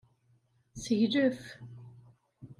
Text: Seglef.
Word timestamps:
Seglef. 0.83 1.39